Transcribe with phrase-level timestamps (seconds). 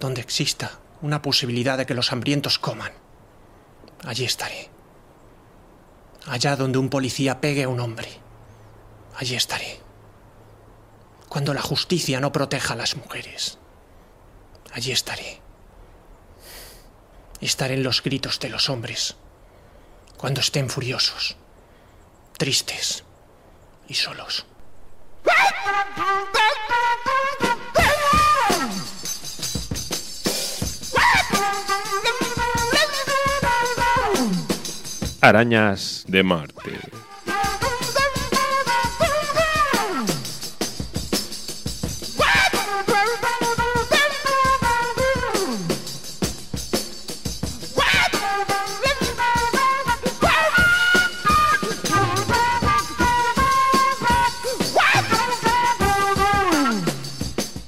[0.00, 2.92] donde exista una posibilidad de que los hambrientos coman,
[4.04, 4.70] allí estaré.
[6.26, 8.08] Allá donde un policía pegue a un hombre,
[9.16, 9.80] allí estaré.
[11.28, 13.58] Cuando la justicia no proteja a las mujeres,
[14.72, 15.40] allí estaré.
[17.40, 19.16] Estaré en los gritos de los hombres,
[20.16, 21.36] cuando estén furiosos,
[22.36, 23.04] tristes
[23.88, 24.46] y solos.
[35.22, 36.78] Arañas de Marte.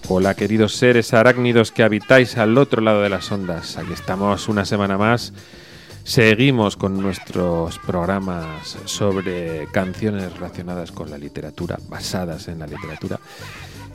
[0.09, 3.77] Hola queridos seres arácnidos que habitáis al otro lado de las ondas.
[3.77, 5.32] Aquí estamos una semana más.
[6.05, 13.21] Seguimos con nuestros programas sobre canciones relacionadas con la literatura, basadas en la literatura.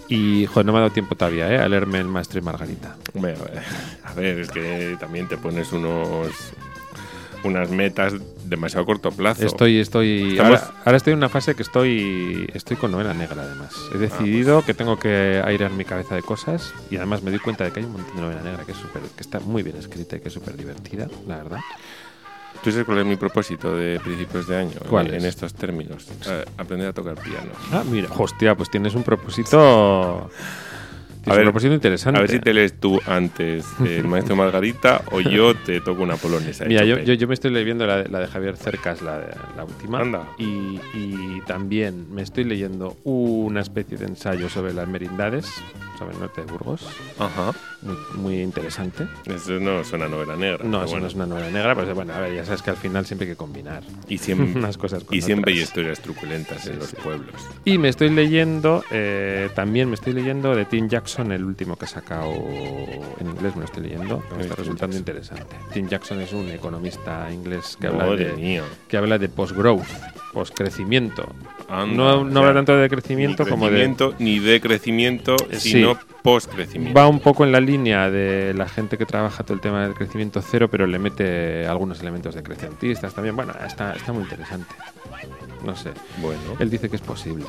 [0.07, 1.57] Y, joder, no me ha dado tiempo todavía, ¿eh?
[1.57, 2.95] A leerme el Maestro y Margarita.
[3.13, 3.35] Hombre,
[4.03, 6.31] a ver, es que también te pones unos
[7.43, 8.13] unas metas
[8.45, 9.45] demasiado corto plazo.
[9.45, 10.37] Estoy, estoy.
[10.39, 12.49] Ahora, ahora, estoy en una fase que estoy.
[12.53, 13.73] Estoy con novela negra, además.
[13.93, 16.73] He decidido que tengo que airear mi cabeza de cosas.
[16.89, 18.77] Y además me doy cuenta de que hay un montón de novela negra que es
[18.77, 21.59] super, que está muy bien escrita y que es súper divertida, la verdad.
[22.63, 24.79] ¿Tú sabes cuál es mi propósito de principios de año?
[24.89, 26.07] ¿Cuál en, estos términos.
[26.57, 27.51] Aprender a tocar piano.
[27.71, 30.29] Ah, mira, hostia, pues tienes un propósito.
[31.27, 32.17] A ver, propósito interesante.
[32.17, 36.15] A ver si te lees tú antes el maestro Margarita o yo te toco una
[36.15, 36.65] polonesa.
[36.65, 39.19] Mira, yo, yo, yo, me estoy leyendo la, la, de Javier Cercas, la,
[39.55, 40.01] la última.
[40.01, 40.27] Anda.
[40.37, 45.45] Y, y, también me estoy leyendo una especie de ensayo sobre las merindades,
[45.97, 46.85] sobre el norte de Burgos.
[47.19, 47.53] Ajá.
[47.81, 49.07] Muy, muy interesante.
[49.25, 50.63] Eso no es una novela negra.
[50.63, 51.01] No, eso bueno.
[51.01, 53.27] no es una novela negra, pero bueno, a ver, ya sabes que al final siempre
[53.27, 56.79] hay que combinar y siempre, unas cosas con Y siempre hay historias truculentas sí, en
[56.79, 56.97] los sí.
[57.03, 57.35] pueblos.
[57.65, 61.85] Y me estoy leyendo, eh, también me estoy leyendo de Tim Jackson, el último que
[61.85, 65.55] ha sacado en inglés, me lo estoy leyendo, que me está resultando interesante.
[65.73, 68.63] Tim Jackson es un economista inglés que habla de, mía.
[68.87, 69.85] que habla de post-growth,
[70.33, 71.27] post-crecimiento.
[71.69, 73.71] No, no habla tanto de crecimiento ni como de...
[73.71, 75.71] crecimiento, Ni de crecimiento, Sí.
[75.71, 76.97] sino post-crecimiento.
[76.97, 79.93] Va un poco en la línea de la gente que trabaja todo el tema del
[79.93, 83.35] crecimiento cero, pero le mete algunos elementos de crecientistas también.
[83.35, 84.73] Bueno, está, está muy interesante.
[85.65, 85.89] No sé.
[86.21, 86.39] Bueno.
[86.59, 87.45] Él dice que es posible.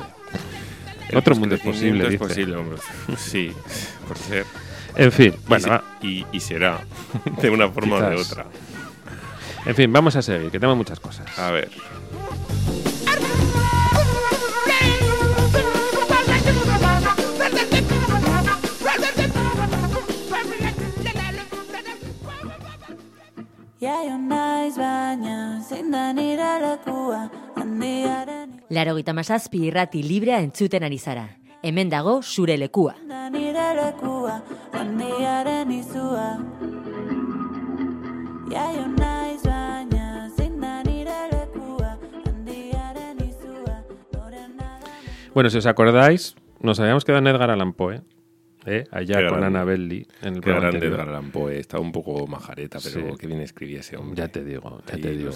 [1.09, 2.23] El Otro mundo es posible, Es dice.
[2.25, 2.77] posible, hombre.
[3.17, 3.51] Sí,
[4.07, 4.45] por ser.
[4.95, 5.83] En fin, Y bueno, se- va.
[6.01, 6.81] y, y será.
[7.41, 8.45] De una forma o de otra.
[9.65, 11.25] en fin, vamos a seguir, que tenemos muchas cosas.
[11.39, 11.69] A ver.
[23.81, 27.21] Jaio naiz baina zein da nire lekua
[27.69, 31.25] handiaren Larogeita mazazpi irrati librea entzuten ari zara.
[31.63, 32.95] Hemen dago zure lekua.
[33.31, 34.41] nire lekua
[34.73, 36.27] handiaren izua
[38.49, 43.83] Jaio naiz baina zein da nire lekua handiaren izua
[45.33, 48.01] Bueno, si os acordáis, nos habíamos quedado en Edgar Allan Poe, ¿eh?
[48.91, 51.57] Allá Qué con Belli en el Qué grande Allan Poe.
[51.59, 53.15] Está un poco majareta, pero Sí.
[53.19, 54.15] qué bien escribía ese hombre.
[54.17, 55.29] Ya te digo, ya Ahí te digo.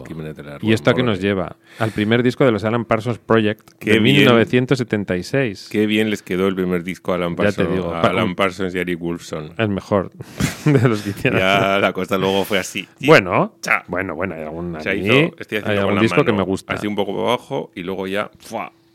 [0.62, 1.28] ¿Y esto a qué Rue nos Morgue.
[1.28, 1.56] lleva?
[1.80, 4.18] Al primer disco de los Alan Parsons Project Qué de bien.
[4.18, 5.70] 1976.
[5.72, 8.10] Qué bien les quedó el primer disco a Alan Ya te Parsons, digo, a pa-
[8.10, 9.54] Alan Parsons y Eric Wolfson.
[9.58, 10.12] El mejor
[10.66, 11.40] de los que hicieron.
[11.40, 12.88] Ya la cosa luego fue así.
[13.06, 13.84] Bueno, Cha.
[13.88, 16.74] bueno, bueno, hay algún, Se hizo, estoy hay disco mano, que me gusta.
[16.74, 18.30] Así un poco abajo y luego ya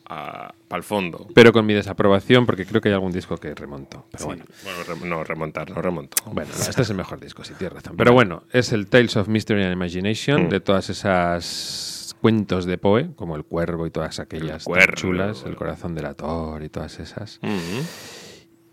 [0.08, 1.26] para el fondo.
[1.34, 4.06] Pero con mi desaprobación, porque creo que hay algún disco que remonto.
[4.10, 4.24] Pero Sí.
[4.26, 4.44] bueno.
[4.64, 6.16] Bueno, no, remontar, no remonto.
[6.32, 7.96] Bueno, no, este es el mejor disco, si tienes razón.
[7.96, 10.48] Pero bueno, es el Tales of Mystery and Imagination Mm.
[10.48, 14.94] de todas esas cuentos de Poe, como El Cuervo y todas aquellas Cuervo.
[14.94, 17.38] chulas, El Corazón del Ator y todas esas.
[17.42, 17.84] Mhm.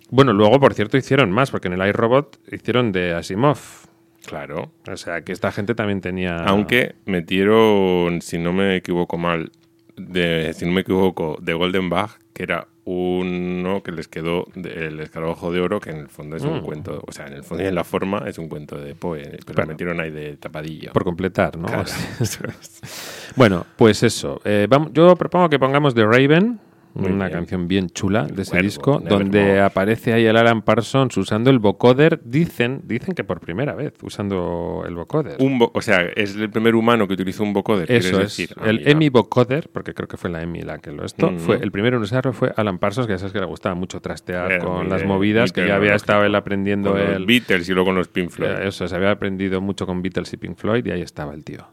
[0.09, 3.57] Bueno, luego, por cierto, hicieron más, porque en el iRobot hicieron de Asimov.
[4.25, 4.71] Claro.
[4.91, 6.37] O sea, que esta gente también tenía...
[6.45, 9.51] Aunque metieron, si no me equivoco mal,
[9.97, 14.99] de, si no me equivoco, de Golden Bag, que era uno que les quedó del
[14.99, 16.61] escarabajo de oro, que en el fondo es un Mm.
[16.61, 19.21] cuento, o sea, en el fondo y en la forma es un cuento de Poe,
[19.23, 19.61] pero Bueno.
[19.61, 20.91] lo metieron ahí de tapadillo.
[20.93, 21.65] Por completar, ¿no?
[21.67, 21.85] Claro.
[23.35, 24.39] Bueno, pues eso.
[24.45, 26.59] Eh, vamos, yo propongo que pongamos The Raven
[26.95, 27.39] Muy una bien.
[27.39, 32.21] canción bien chula de ese disco, donde aparece ahí el Alan Parsons usando el vocoder.
[32.23, 35.35] Dicen, dicen que por primera vez usando el vocoder.
[35.39, 37.91] Un vo- o sea, es el primer humano que utilizó un vocoder.
[37.91, 38.37] Eso ¿quieres es.
[38.37, 38.55] decir?
[38.59, 38.87] Ah, el.
[38.87, 41.39] EMI vocoder, porque creo que fue la EMI la que lo esto, Mm.
[41.39, 43.99] fue el primero en usarlo fue Alan Parsons, que ya sabes que le gustaba mucho
[43.99, 47.67] trastear Eh, con las movidas, que ya había estado él aprendiendo Con los el, Beatles
[47.69, 48.51] y luego con los Pink Floyd.
[48.51, 51.43] Eh, Eso, se había aprendido mucho con Beatles y Pink Floyd y ahí estaba el
[51.43, 51.67] tío.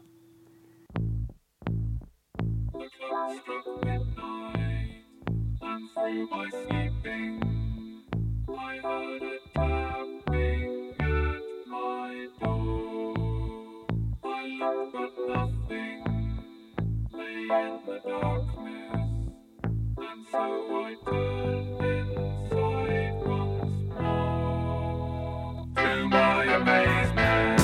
[26.13, 27.61] My amazement,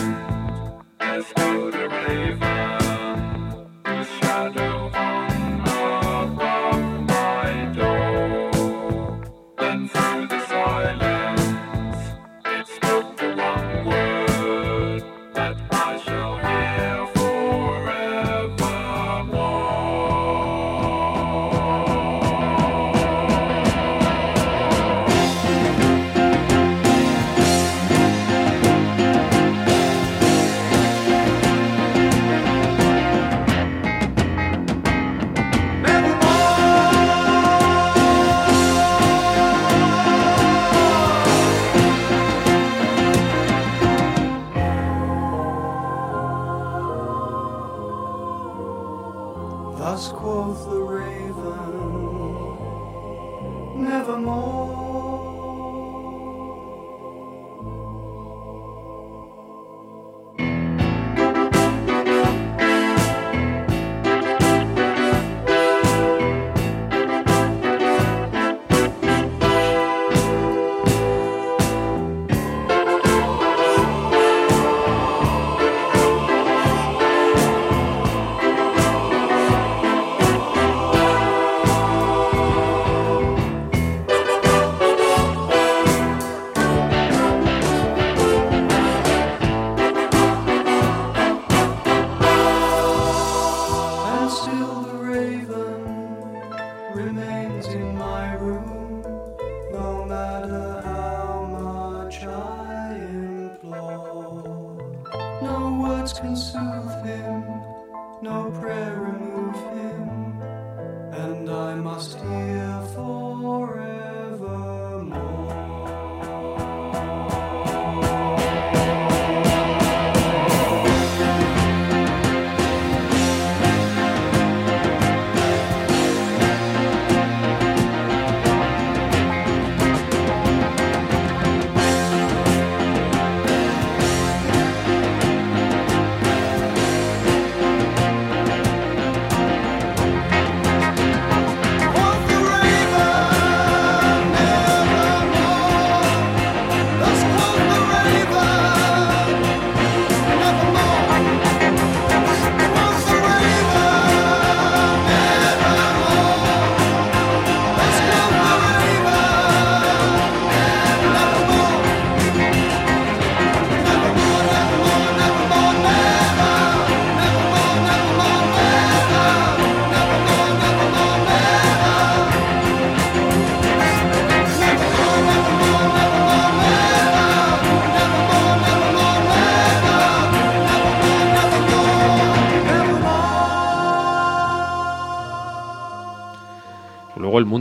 [0.99, 2.48] there stood a raven,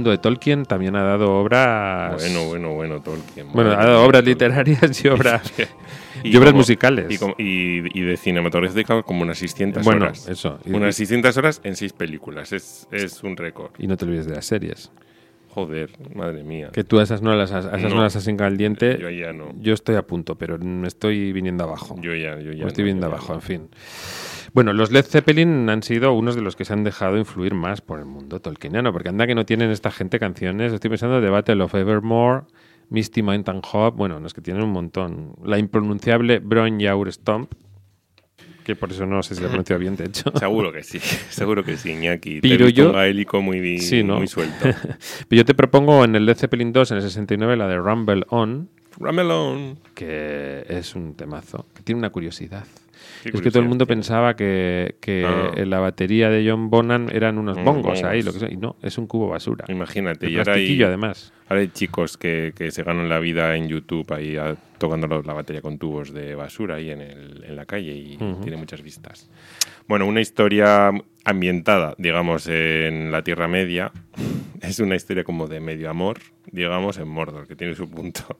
[0.09, 2.15] mundo de Tolkien también ha dado obras.
[2.23, 3.53] Bueno, bueno, bueno, Tolkien.
[3.53, 5.53] Bueno, ha dado obras literarias y obras,
[6.25, 7.07] y obras como- musicales.
[7.11, 10.27] Y, como- y- y de cinematográficas como unas 600 bueno, horas.
[10.29, 10.59] eso.
[10.65, 12.53] Y, Unas 600 horas en 6 películas.
[12.53, 13.71] Es, es un récord.
[13.79, 14.91] y no te olvides de las series.
[15.51, 16.69] Joder, madre mía.
[16.73, 17.97] Que tú a esas no las, has- a esas no.
[17.97, 18.03] No.
[18.03, 18.97] las has sin caliente.
[19.01, 19.53] Yo ya no.
[19.61, 21.97] Yo estoy a punto, pero me estoy viniendo abajo.
[22.01, 22.63] Yo ya, yo ya.
[22.65, 23.35] Me estoy no, ya abajo, no.
[23.37, 23.69] en fin.
[24.59, 27.81] Bueno, los Led Zeppelin han sido unos de los que se han dejado influir más
[27.81, 30.73] por el mundo tolkieniano, porque anda que no tienen esta gente canciones.
[30.73, 32.43] Estoy pensando The Battle of Evermore,
[32.91, 33.95] Misty Mountain Hop.
[33.95, 35.35] Bueno, no es que tienen un montón.
[35.45, 37.53] La impronunciable Bron Yaur Stomp,
[38.65, 40.25] que por eso no sé si lo he pronunciado bien, de hecho.
[40.37, 42.41] Seguro que sí, seguro que sí, Iñaki.
[42.41, 44.17] Pero Te yo- gaélico muy, Sí, ¿no?
[44.17, 44.57] muy suelto.
[45.29, 48.25] Pero yo te propongo en el Led Zeppelin 2, en el 69, la de Rumble
[48.31, 49.79] On, Ramelon.
[49.95, 52.65] que es un temazo, que tiene una curiosidad.
[53.25, 55.27] Es que todo el mundo pensaba que, que
[55.67, 58.53] la batería de John Bonham eran unos mm, bongos ahí, lo que.
[58.53, 59.65] Y no, es un cubo basura.
[59.69, 60.31] Imagínate.
[60.31, 61.33] Y ahora hay, además.
[61.49, 65.61] hay chicos que, que, se ganan la vida en YouTube ahí a, tocando la batería
[65.61, 69.29] con tubos de basura ahí en, el, en la calle y tiene muchas vistas.
[69.87, 70.91] Bueno, una historia
[71.25, 73.93] ambientada, digamos, en la Tierra Media.
[74.61, 76.19] Es una historia como de medio amor,
[76.51, 78.37] digamos, en Mordor, que tiene su punto.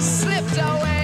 [0.00, 0.97] slipped away.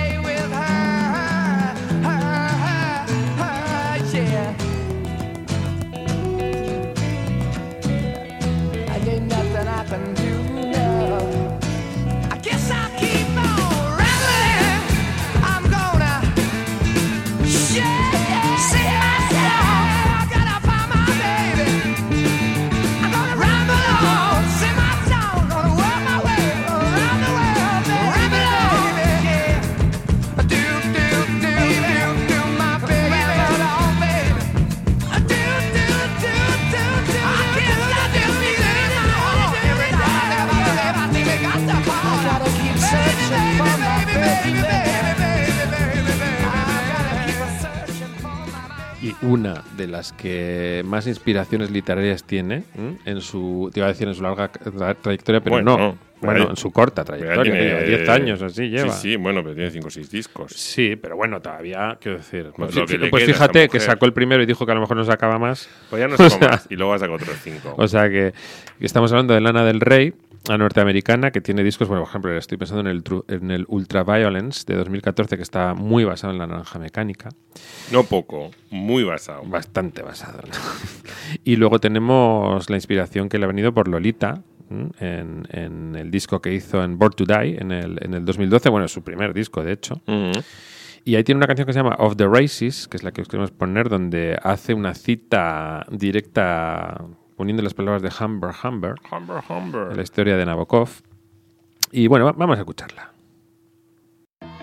[49.23, 52.65] una de las que más inspiraciones literarias tiene
[53.05, 55.97] en su, te iba a decir en su larga trayectoria, pero no.
[56.21, 58.93] Bueno, en su corta trayectoria, 10 años así lleva.
[58.93, 60.53] Sí, sí, bueno, pero tiene 5 o 6 discos.
[60.53, 62.51] Sí, pero bueno, todavía, quiero decir.
[62.57, 65.05] Pues, pues, pues fíjate que sacó el primero y dijo que a lo mejor no
[65.05, 65.69] sacaba más.
[65.91, 67.75] Pues ya no sacó más y luego ha sacado otros 5.
[67.77, 68.33] O sea que
[68.81, 70.15] estamos hablando de Lana del Rey,
[70.49, 74.65] a norteamericana que tiene discos, bueno, por ejemplo, estoy pensando en el, en el Ultraviolence
[74.67, 77.31] de 2014, que está muy basado en la naranja mecánica.
[77.91, 79.43] No poco, muy basado.
[79.45, 80.41] Bastante basado.
[81.45, 84.43] y luego tenemos la inspiración que le ha venido por Lolita.
[84.99, 88.87] En, el disco que hizo en Born to Die en el, en el 2012, bueno,
[88.87, 90.01] es su primer disco de hecho.
[91.05, 93.21] Y ahí tiene una canción que se llama Of the Races, que es la que
[93.21, 97.05] os queremos poner, donde hace una cita directa
[97.37, 98.95] poniendo las palabras de Humber Humber,
[99.49, 100.89] Humber, la historia de Nabokov.
[101.93, 103.11] Y bueno, va- vamos a escucharla.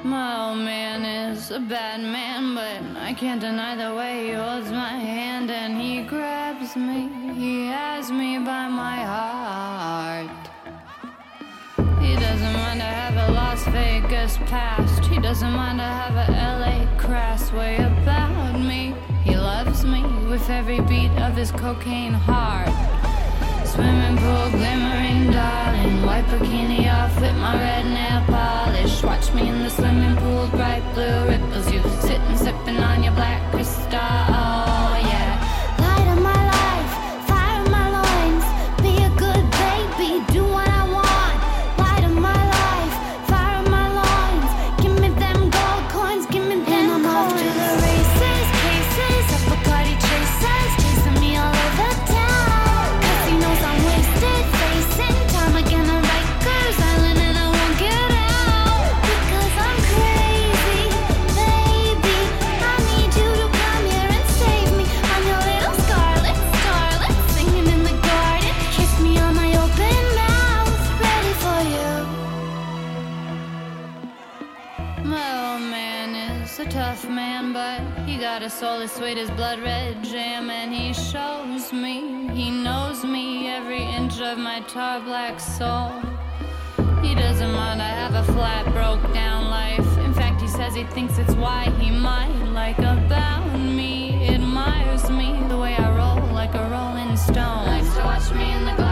[0.03, 4.69] My old man is a bad man, but I can't deny the way he holds
[4.71, 7.07] my hand and he grabs me.
[7.35, 10.29] He has me by my heart.
[12.01, 15.05] He doesn't mind to have a Las Vegas past.
[15.05, 18.95] He doesn't mind to have a LA crass way about me.
[19.81, 22.69] He me with every beat of his cocaine heart.
[23.65, 26.05] Swimming pool glimmering, darling.
[26.05, 29.01] White bikini off with my red nail polish.
[29.01, 31.71] Watch me in the swimming pool, bright blue ripples.
[31.71, 34.70] You sitting sipping on your black crystal.
[78.33, 83.03] Got a soul as sweet as blood red jam, and he shows me, he knows
[83.03, 85.91] me, every inch of my tar black soul.
[87.01, 89.97] He doesn't mind I have a flat, broke down life.
[89.97, 95.37] In fact, he says he thinks it's why he might like about me, admires me
[95.49, 97.65] the way I roll like a rolling stone.
[97.65, 98.90] Likes to watch me in the glass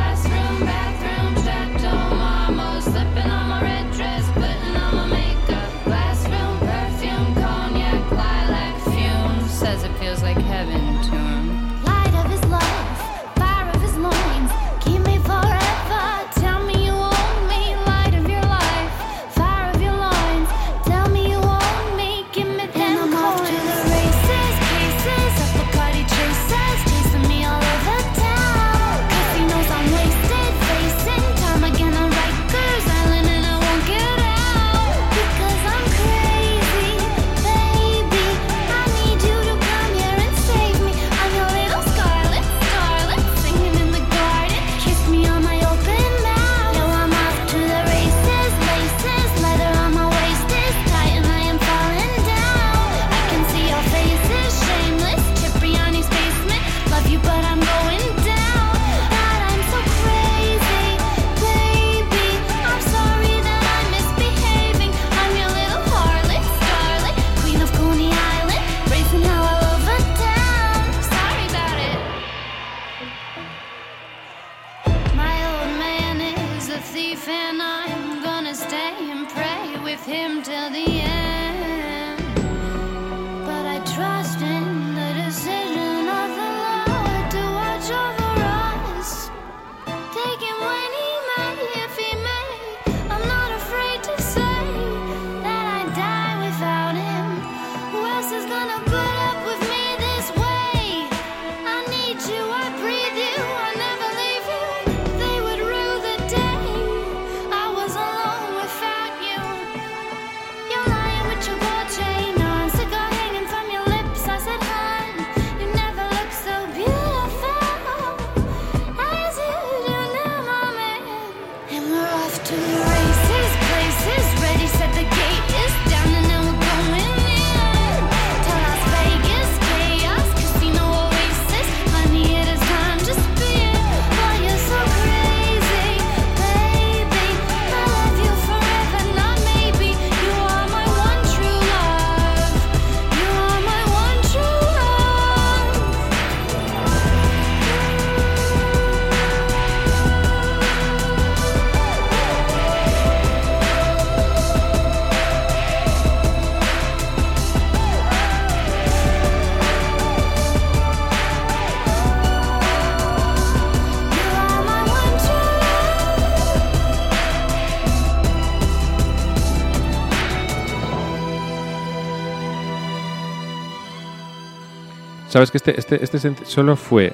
[175.29, 177.13] Sabes que este, este, este solo fue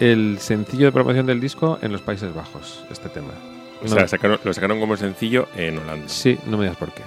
[0.00, 3.32] el sencillo de promoción del disco en los Países Bajos, este tema.
[3.80, 6.08] O No- sea, sacaron- lo sacaron como sencillo en Holanda.
[6.08, 7.02] sí, no me digas por qué.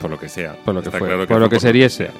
[0.00, 0.54] Por lo que sea.
[0.64, 2.06] Por lo que fue, claro por lo que seriese.
[2.06, 2.12] sea.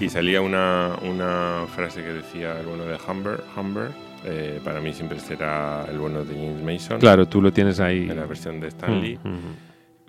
[0.00, 3.42] Y salía una, una frase que decía el bueno de Humber.
[3.56, 3.90] Humber
[4.24, 6.98] eh, para mí siempre será el bueno de James Mason.
[6.98, 8.08] Claro, tú lo tienes ahí.
[8.10, 9.18] En la versión de Stanley.
[9.22, 9.56] Mm, mm.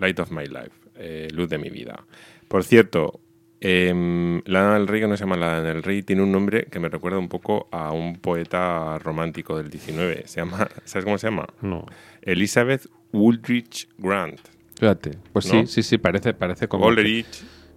[0.00, 2.04] Light of My Life, eh, Luz de mi vida.
[2.48, 3.20] Por cierto,
[3.60, 6.78] em, Lana del Rey, que no se llama Lana del Rey, tiene un nombre que
[6.78, 10.22] me recuerda un poco a un poeta romántico del 19.
[10.26, 11.46] Se llama, ¿Sabes cómo se llama?
[11.60, 11.86] No.
[12.22, 14.40] Elizabeth Woolrich Grant.
[14.78, 15.18] Fíjate.
[15.32, 15.66] Pues ¿No?
[15.66, 16.86] sí, sí, sí, parece, parece como.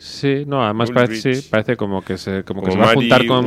[0.03, 3.25] Sí, no, además parece, sí, parece como que se, como que se va a juntar
[3.25, 3.45] con.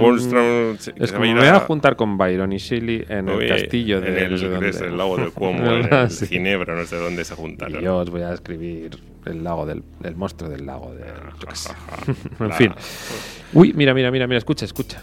[0.81, 4.01] Se- Es como va me voy a juntar con Byron y Shelley en el castillo
[4.01, 4.69] de en el, no sé dónde.
[4.71, 6.27] es el lago de Como, en el sí.
[6.29, 7.79] Ginebra, no sé dónde se juntaron.
[7.79, 11.05] Y yo os voy a escribir el lago del el monstruo del lago de
[12.40, 12.73] en fin.
[13.53, 15.03] Uy, mira, mira, mira, mira, escucha, escucha.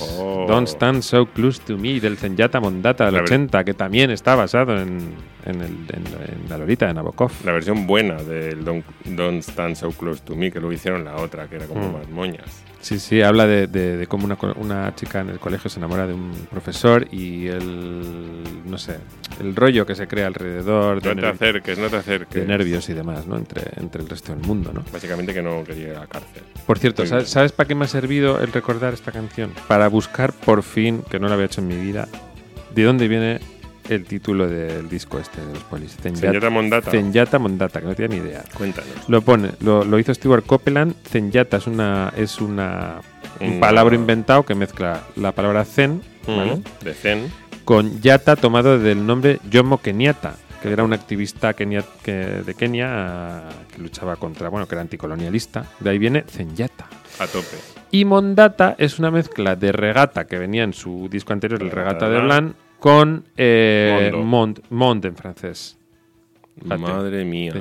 [0.00, 0.44] Oh.
[0.44, 0.46] Oh.
[0.48, 4.10] Don't Stand So Close to Me del Zenyatta Mondata del La ver- 80, que también
[4.10, 7.30] está basado en, en, el- en- en la Lolita de Nabokov.
[7.44, 11.16] La versión buena del Don't, Don't Stand So Close to Me, que luego hicieron la
[11.16, 11.92] otra, que era como Mm.
[11.92, 12.62] más moñas.
[12.86, 14.28] Sí, sí, habla de, de- de cómo
[14.60, 18.98] una, chica en el colegio se enamora de un profesor y el, no sé,
[19.40, 22.40] el rollo que se crea alrededor de, No te acerques, no te acerques.
[22.40, 23.36] de nervios y demás, ¿no?
[23.38, 24.84] Entre, entre el resto del mundo, ¿no?
[24.92, 26.44] Básicamente que no quería ir a la cárcel.
[26.64, 27.28] Por cierto, Muy ¿sabes.
[27.28, 29.50] ¿sabes para qué me ha servido el recordar esta canción?
[29.66, 32.06] Para buscar por fin, que no lo había hecho en mi vida,
[32.72, 33.40] de dónde viene
[33.88, 35.96] el título del disco este de los Police.
[36.00, 36.90] Zenyatta Mondata.
[36.90, 38.44] Zenyatta Mondata, que no tenía ni idea.
[38.54, 38.90] Cuéntanos.
[39.08, 40.94] Lo pone, lo, lo hizo Stuart Copeland.
[41.08, 43.00] Zenyatta es una es una
[43.40, 46.62] un Una- palabra inventado que mezcla la palabra zen ¿vale?
[46.82, 47.30] De Zen.
[47.64, 53.42] con yata tomado del nombre Jomo Kenyatta, que era un activista kenia- que- de Kenia
[53.74, 55.66] que luchaba contra, bueno, que era anticolonialista.
[55.80, 56.86] De ahí viene Zenyatta.
[57.20, 57.56] A tope.
[57.90, 62.08] Y Mondata es una mezcla de regata que venía en su disco anterior, el Regata
[62.08, 62.54] de Blanc,
[62.86, 64.12] con eh.
[64.14, 65.76] Mont, Mont en francés.
[66.54, 66.80] Fíjate.
[66.80, 67.52] Madre mía.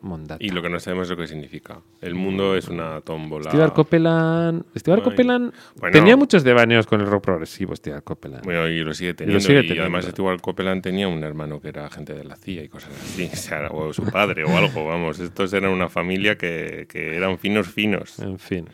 [0.00, 0.36] Mondata.
[0.38, 1.80] Y lo que no sabemos es lo que significa.
[2.00, 3.50] El mundo es una tómbola.
[3.50, 5.02] Stuart Copeland, Ay.
[5.02, 5.92] Copeland Bueno.
[5.92, 8.44] tenía muchos devaneos con el rock progresivo, Stuart Copeland.
[8.44, 9.38] Bueno, y lo sigue teniendo.
[9.38, 9.82] Y, sigue teniendo.
[9.82, 13.28] además Stuart Copeland tenía un hermano que era agente de la CIA y cosas así.
[13.32, 15.18] O, sea, o su padre o algo, vamos.
[15.18, 18.18] Estos eran una familia que, que eran finos finos.
[18.20, 18.68] En fin.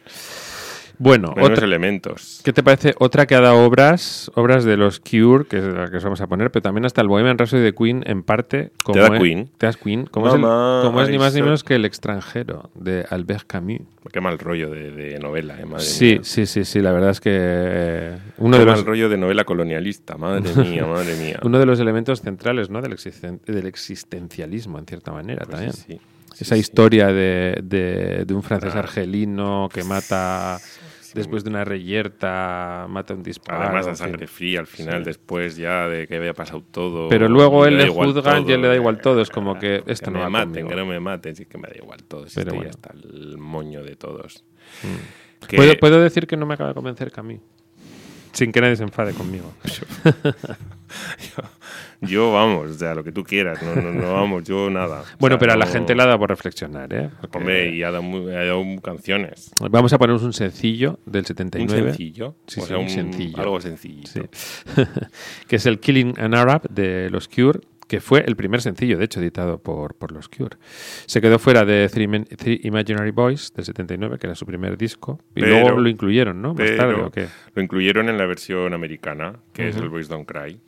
[0.99, 2.41] Bueno, Menos otra- elementos.
[2.45, 2.95] ¿Qué te parece?
[2.99, 6.21] Otra que ha dado obras, obras de los Cure, que es la que os vamos
[6.21, 8.71] a poner, pero también hasta el Bohemian Rhapsody de Queen, en parte.
[8.85, 9.51] Como da es- Queen?
[9.59, 10.07] Te das Queen.
[10.07, 13.81] Como, es, el- como es ni más ni menos que El extranjero, de Albert Camus.
[14.13, 16.21] Qué mal rollo de, de novela, eh, madre Sí, mía.
[16.23, 19.17] sí, sí, sí, la verdad es que eh, uno Qué de mal los, rollo de
[19.17, 21.41] novela colonialista, madre mía, madre mía.
[21.43, 22.83] uno de los elementos centrales ¿no?
[22.83, 25.73] del, existen- del existencialismo, en cierta manera, Pues también.
[25.73, 26.01] sí, sí.
[26.39, 30.59] Esa historia de, de- de un francés argelino que mata,
[31.15, 33.63] después de una reyerta, mata un disparo.
[33.63, 33.97] Además, a fin.
[33.97, 35.05] sangre fría al final, Sí.
[35.07, 37.09] después ya de que había pasado todo.
[37.09, 40.11] Pero luego él le juzgan y él le da igual todo, es como que esto
[40.11, 40.69] no me va maten, conmigo.
[40.71, 42.29] que no me maten, sí que me da igual todo.
[42.29, 42.71] Si Pero estoy bueno.
[42.71, 44.45] hasta el moño de todos.
[44.83, 45.47] Mm.
[45.47, 47.43] Que- ¿Puedo, puedo decir que no me acaba de convencer Camille.
[48.33, 49.53] Sin que nadie se enfade conmigo.
[49.77, 51.43] Yo,
[52.33, 55.01] vamos, o sea, lo que tú quieras, no, no, no vamos, yo nada.
[55.01, 57.11] O Bueno, sea, pero a la no- gente le ha dado por reflexionar, ¿eh?
[57.21, 59.51] Porque Hombre, y ha dado, muy- ha dado canciones.
[59.71, 61.89] Vamos a ponernos un sencillo del Un 79.
[61.91, 63.41] sencillo, Sí, o sea, un un sencillo.
[63.41, 64.11] algo sencillito.
[64.11, 64.21] Sí.
[65.49, 69.05] que es el Killing an Arab de los Cure, que fue el primer sencillo, de
[69.05, 70.57] hecho, editado por, por los Cure.
[71.07, 74.79] Se quedó fuera de Three, Men- Three Imaginary Boys del 79, que era su primer
[74.79, 76.55] disco, y Pero- luego lo incluyeron, ¿no?
[76.55, 77.27] Más tarde, ¿o qué?
[77.55, 79.85] Lo incluyeron en la versión americana, que es Ujú.
[79.85, 80.59] el Boys Don't Cry.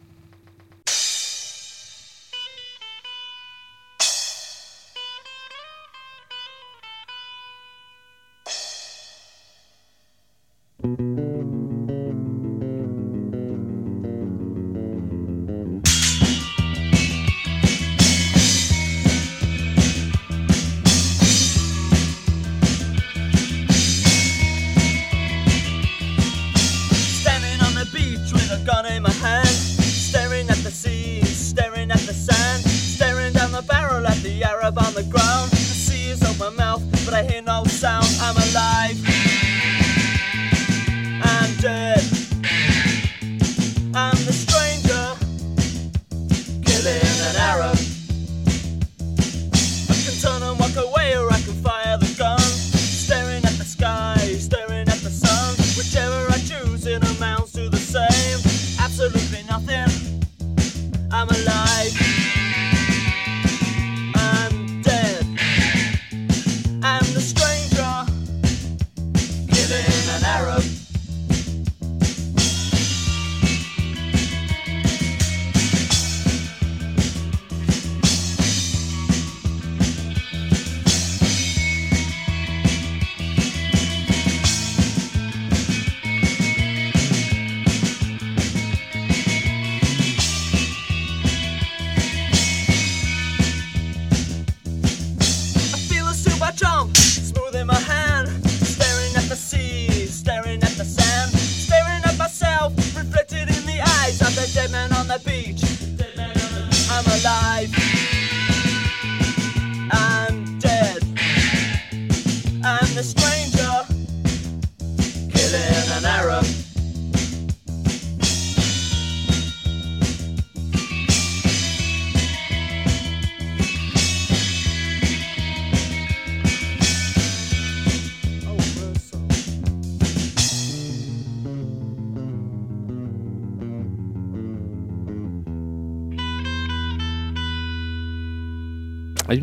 [34.87, 35.51] On the ground.
[35.51, 37.66] The sea is open my mouth, but I hear no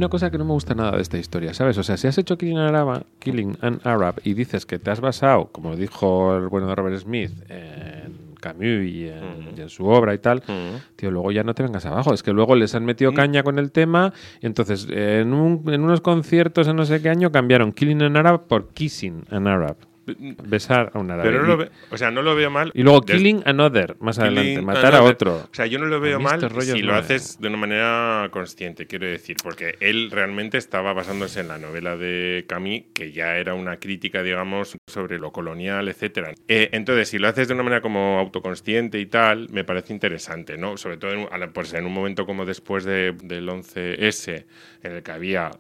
[0.04, 1.78] una cosa que no me gusta nada de esta historia, ¿sabes?
[1.78, 4.92] O sea, si has hecho Killing an Arab, Killing an Arab y dices que te
[4.92, 9.70] has basado, como dijo el bueno de Robert Smith, en Camus y en, y en
[9.70, 10.44] su obra y tal,
[10.98, 12.14] tío, luego ya no te vengas abajo.
[12.14, 15.82] Es que luego les han metido caña con el tema y entonces en, un- en
[15.82, 19.78] unos conciertos en no sé qué año cambiaron Killing an Arab por Kissing an Arab.
[20.06, 21.30] Besar a un árabe.
[21.30, 22.72] Pero no lo ve- o sea, no lo veo mal.
[22.74, 25.36] Y luego Des- Killing Another, más adelante, matar a otro.
[25.38, 26.40] O sea, yo no lo veo mal
[26.76, 31.40] si no lo haces de una manera consciente, quiero decir, porque él realmente estaba basándose
[31.40, 36.34] en la novela de Camus, que ya era una crítica, digamos, sobre lo colonial, etcétera.
[36.48, 40.58] Eh, entonces, si lo haces de una manera como autoconsciente y tal, me parece interesante,
[40.58, 40.78] ¿no?
[40.78, 44.46] Sobre todo en, pues en un momento como después de- del 11S,
[44.84, 45.52] en el que había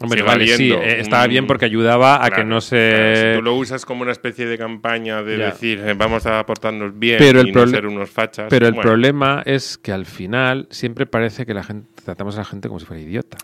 [0.00, 2.90] Hombre, vale, sí, eh, estaba un- bien porque ayudaba a que no se...
[2.90, 5.46] claro, si tú lo usas como una especie de campaña de Ya.
[5.46, 8.46] decir eh, vamos a portarnos bien pero el, y no proble- ser unos fachas.
[8.48, 12.38] pero el bueno, problema es que al final siempre parece que la gente tratamos a
[12.38, 13.38] la gente como si fuera idiota.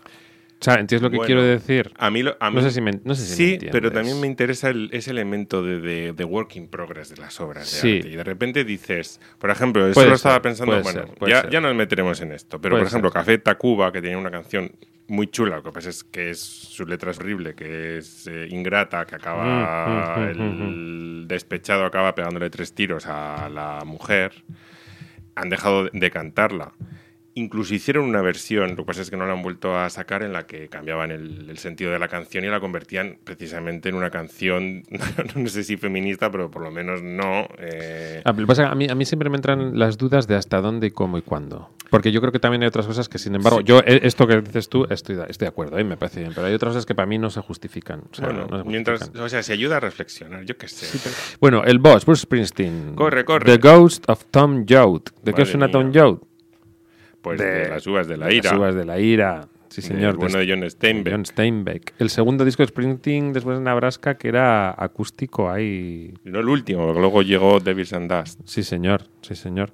[0.61, 1.93] O sea, ¿entiendes lo que Bueno, quiero decir?
[1.97, 4.19] A mí, lo- a No sé si me- no sé si me sí, pero también
[4.19, 7.77] me interesa el- ese elemento de, de, de work in progress de las obras de
[7.79, 7.95] Sí.
[7.97, 8.09] arte.
[8.09, 11.49] Y de repente dices, por ejemplo, eso Puede lo ser, estaba pensando, bueno, ser, ya,
[11.49, 13.19] ya nos meteremos en esto, pero por ejemplo, ser.
[13.19, 14.69] Café Tacuba, que tenía una canción
[15.09, 15.57] muy chula.
[15.57, 19.15] Lo que pasa es que es, su letra es horrible, que es eh, ingrata, que
[19.15, 19.43] acaba.
[20.17, 24.43] Mm, mm, el despechado acaba pegándole tres tiros a la mujer.
[25.35, 26.73] Han dejado de- de cantarla.
[27.39, 30.23] Incluso hicieron una versión, lo que pasa es que no la han vuelto a sacar,
[30.23, 33.95] en la que cambiaban el, el sentido de la canción y la convertían precisamente en
[33.95, 34.83] una canción,
[35.35, 37.47] no sé si feminista, pero por lo menos no.
[37.57, 39.97] eh, Ah, lo que pasa es que a, mí, a mí siempre me entran las
[39.97, 41.69] dudas de hasta dónde, cómo y cuándo.
[41.89, 43.65] Porque yo creo que también hay otras cosas que, sin embargo, Sí.
[43.65, 45.83] yo eh, esto que dices tú estoy, de- estoy de acuerdo, ¿eh?
[45.83, 48.01] me parece bien, pero hay otras cosas que para mí no se justifican.
[48.11, 49.25] o sea, bueno, no se mientras, justifican.
[49.25, 50.99] o sea, se ayuda a reflexionar, yo qué sé.
[51.39, 52.93] Bueno, el boss, Bruce Springsteen.
[52.95, 53.45] Corre, corre.
[53.45, 55.01] The Ghost of Tom Joad.
[55.23, 55.71] ¿De qué suena.
[55.71, 56.17] Tom Joad?
[57.21, 58.57] Pues De- de, las uvas de la Las ira.
[58.57, 59.47] uvas de la ira.
[59.69, 60.15] Sí, Del señor.
[60.17, 61.13] bueno de John Steinbeck.
[61.13, 61.93] John Steinbeck.
[61.99, 66.11] El segundo disco de Springsteen después de Nebraska, que era acústico ahí.
[66.23, 68.39] No el último, porque luego llegó Devils and Dust.
[68.45, 69.03] Sí, señor.
[69.21, 69.71] Sí, señor.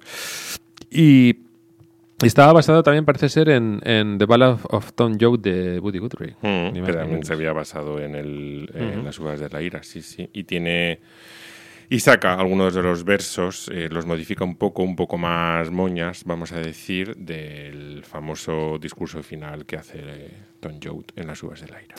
[0.90, 1.36] Y
[2.22, 6.34] estaba basado también, parece ser, en, en The Ballad of Tom Joad de Woody Guthrie.
[6.42, 10.02] Mm, que también se había basado en, el, en las uvas de la ira, sí,
[10.02, 10.28] sí.
[10.32, 11.00] Y tiene.
[11.88, 16.24] Y saca algunos de los versos, eh, los modifica un poco, un poco más moñas,
[16.24, 21.60] vamos a decir, del famoso discurso final que hace eh, Tom Joad en las uvas
[21.60, 21.94] de la ira.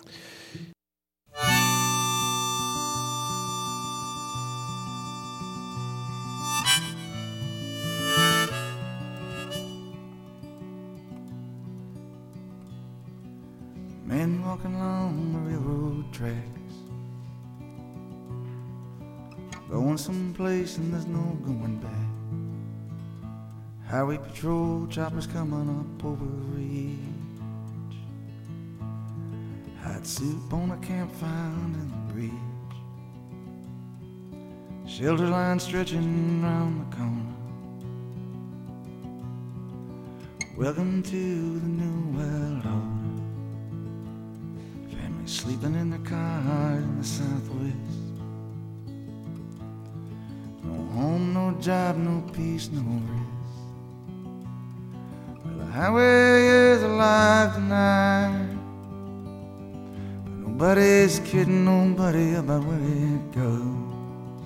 [14.05, 16.56] Men walking along the railroad tracks.
[19.69, 21.91] Going someplace and there's no going back.
[23.85, 26.23] Highway patrol choppers coming up over
[26.55, 26.97] ridge.
[29.83, 32.31] Hot soup on a campfire under the bridge.
[34.89, 37.35] Shelter line stretching round the corner.
[40.55, 41.09] Welcome to
[41.59, 43.21] the new world order.
[44.95, 48.06] Family sleeping in the car in the southwest.
[50.67, 53.23] No home, no job, no peace, no rest.
[55.45, 58.57] Well, the highway is alive tonight.
[60.25, 64.43] But nobody's kidding nobody about where it goes.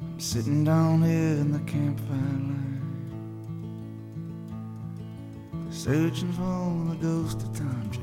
[0.00, 2.64] I'm sitting down here in the campfire light.
[5.70, 8.00] Searching for the ghost of Tom Joe.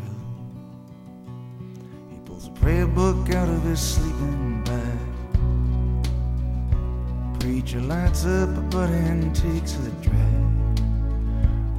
[2.11, 5.14] He pulls a prayer book out of his sleeping bag.
[7.45, 10.79] Preacher lights up a butt and takes the drag.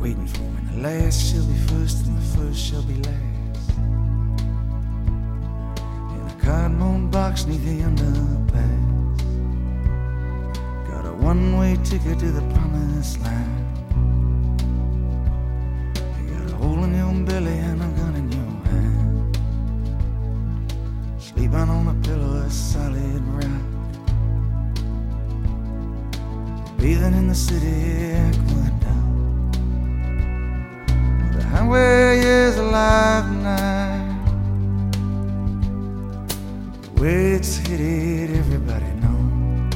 [0.00, 3.70] Waiting for when the last shall be first and the first shall be last.
[6.14, 9.18] In a cardboard box neath the underpass.
[10.88, 13.98] Got a one way ticket to the promised land.
[16.16, 19.38] You got a hole in your belly and a gun in your hand.
[21.18, 23.75] Sleeping on a pillow of solid rock.
[26.78, 28.84] Bathing in the city aqueduct.
[31.34, 34.24] The highway is alive tonight.
[36.82, 39.74] The way it's headed, everybody knows.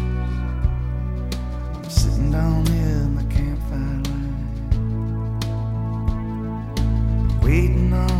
[1.74, 4.48] I'm sitting down in the campfire light,
[7.42, 8.19] waiting on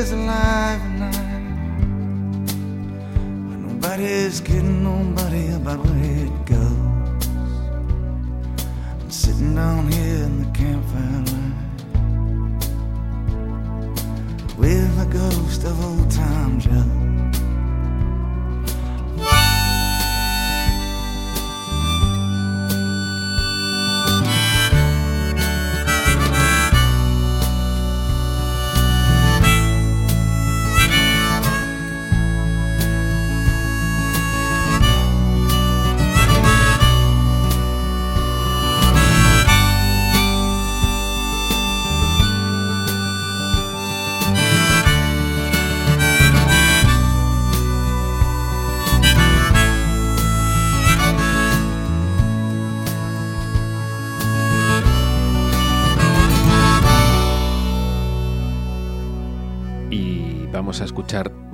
[0.00, 1.12] is alive tonight.
[3.48, 7.28] But nobody's kidding nobody about where it goes.
[9.00, 11.58] I'm sitting down here in the campfire light
[14.56, 16.99] with the ghost of old time Joe.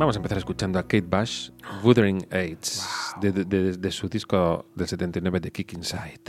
[0.06, 1.50] Vamos a empezar escuchando a Kate Bush,
[1.82, 2.86] Wuthering Heights,
[3.20, 6.22] de, de- su disco del 79 de Kick Inside.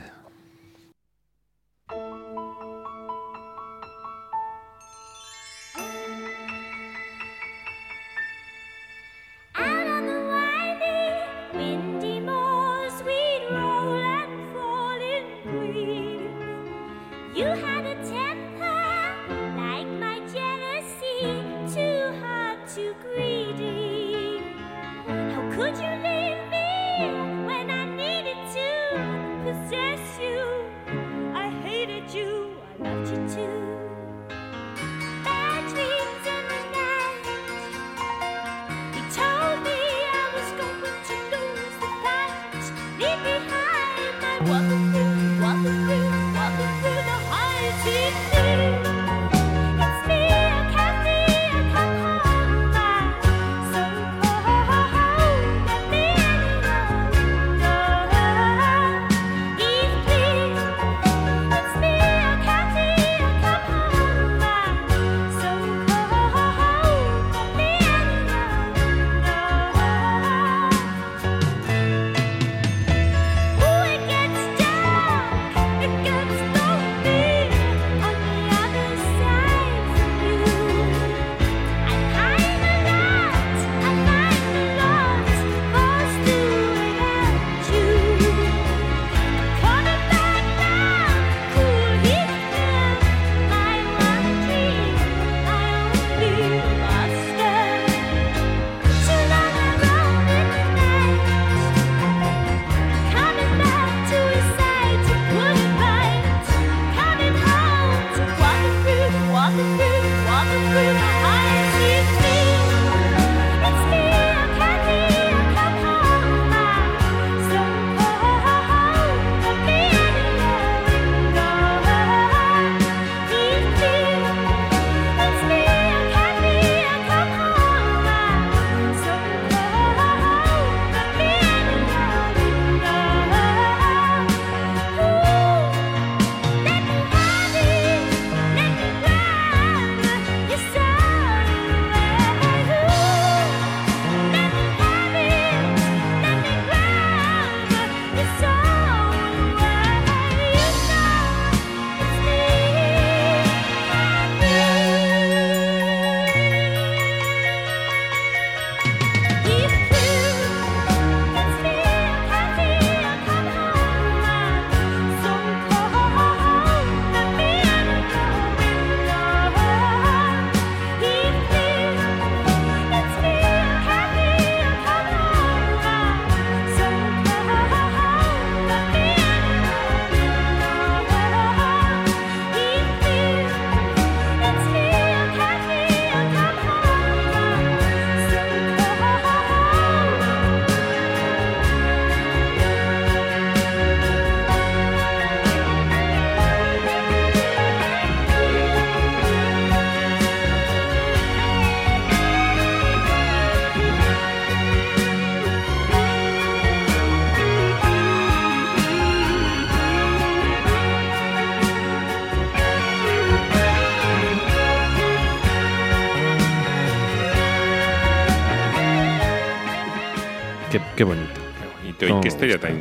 [43.27, 44.47] Behind.
[44.47, 44.96] My walking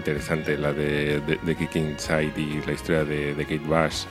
[0.06, 4.04] interesante la de, de, de Kick Inside y la historia de, de Kate Bush,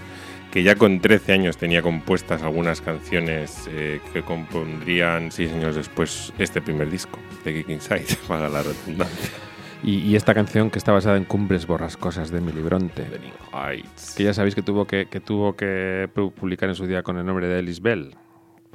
[0.52, 6.34] que ya con 13 años tenía compuestas algunas canciones eh, que compondrían seis años después
[6.38, 9.30] este primer disco de Kick Inside, para la redundancia.
[9.84, 13.04] Y, y esta canción que está basada en Cumbres Borrascosas de Emily Bronte.
[14.16, 17.18] Que ya sabéis que tuvo que, que tuvo que pu- publicar en su día con
[17.18, 18.16] el nombre de Ellis Bell.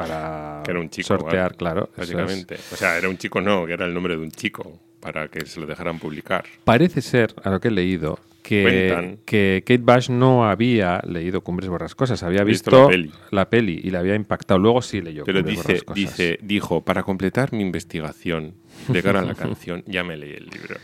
[0.08, 1.06] Para Que era un chico.
[1.08, 1.56] sortear, ¿vale?
[1.56, 1.90] claro.
[1.96, 2.12] eso es.
[2.14, 2.56] Básicamente.
[2.72, 5.46] O sea, era un chico, no, que era el nombre de un chico, para que
[5.46, 6.44] se lo dejaran publicar.
[6.64, 11.68] Parece ser, a lo que he leído, que, que Kate Bush no había leído Cumbres
[11.68, 13.12] Borrascosas, había Visto visto, la peli.
[13.30, 14.58] la peli y le había impactado.
[14.58, 15.94] Luego sí leyó Pero Cumbres dice, Borrascosas.
[15.96, 18.54] dice, dijo, para completar mi investigación
[18.88, 20.76] de cara a la canción, ya me leí el libro.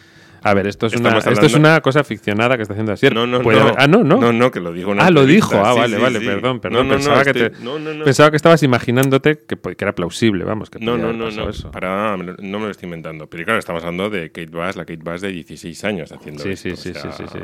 [0.43, 2.93] A ver, esto es, una, Estamos esto es hablando- una cosa ficcionada que está haciendo
[2.93, 3.15] Asier.
[3.15, 3.51] No, no, no.
[3.51, 4.19] haber- Ah, no, no.
[4.19, 5.55] No, no, que lo dijo en una Ah, lo dijo.
[5.57, 6.27] Ah, Sí, vale, sí, vale, sí.
[6.27, 6.89] perdón, perdón.
[6.89, 8.05] no, pensaba, que estoy- te- no, no, no.
[8.05, 10.71] pensaba que estabas imaginándote que, era plausible, vamos.
[10.71, 11.71] Que No, no, no, no, eso.
[11.71, 13.29] para no me lo estoy inventando.
[13.29, 16.51] Pero claro, estamos hablando de Kate Bass, la Kate Bass de 16 años haciendo Sí,
[16.51, 16.71] esto.
[16.71, 17.39] sí, sí, o sí, sea, sí, sí.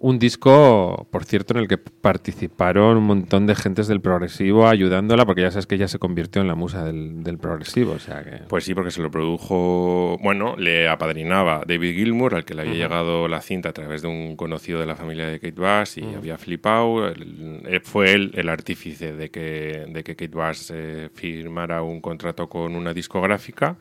[0.00, 5.24] Un disco, por cierto, en el que participaron un montón de gentes del progresivo ayudándola,
[5.24, 8.22] porque ya sabes que ella se convirtió en la musa del, del progresivo, o sea
[8.24, 8.42] que...
[8.48, 12.72] Pues sí, porque se lo produjo, bueno, le apadrinaba David Gilmour, al que le había
[12.84, 16.02] llegado la cinta a través de un conocido de la familia de Kate Bass y
[16.16, 17.08] había flipado.
[17.08, 22.00] El- eh, fue él el artífice de que, de que Kate Bass eh, firmara un
[22.00, 23.76] contrato con una discográfica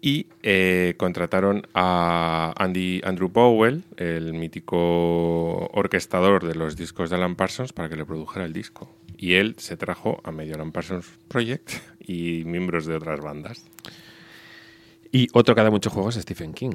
[0.00, 7.34] y eh, contrataron a Andy, Andrew Powell, el mítico orquestador de los discos de Alan
[7.34, 8.88] Parsons, para que le produjera el disco.
[9.16, 13.64] Y él se trajo a medio Alan Parsons Project y miembros de otras bandas.
[15.10, 16.74] Y otro que da mucho juego es Stephen King.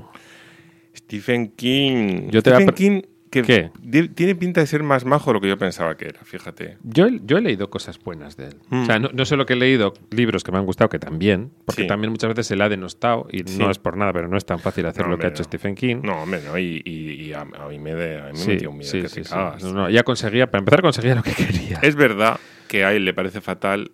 [0.95, 2.29] Stephen King.
[2.29, 3.71] Yo te voy a Stephen King que ¿Qué?
[4.13, 6.77] tiene pinta de ser más majo de lo que yo pensaba que era, fíjate.
[6.83, 8.57] Yo, he- yo he leído cosas buenas de él.
[8.69, 8.81] Mm.
[8.83, 11.49] O sea, no, no solo que he leído libros que me han gustado, que también,
[11.65, 11.87] porque Sí.
[11.87, 13.57] también muchas veces se le ha denostado, y Sí.
[13.57, 15.39] no es por nada, pero no es tan fácil hacer No, lo que ha hecho
[15.41, 15.45] no.
[15.45, 16.01] Stephen King.
[16.03, 18.47] No, hombre, no, y, y- y a, a mí me, de, a mí me Sí,
[18.49, 19.29] metió un miedo sí, que sí, te sí.
[19.31, 19.63] cagas.
[19.63, 21.79] No, ya conseguía, para empezar, conseguía lo que quería.
[21.81, 23.93] Es verdad que a él le parece fatal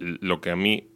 [0.00, 0.88] lo que a mí